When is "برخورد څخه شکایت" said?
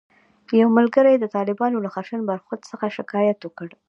2.29-3.39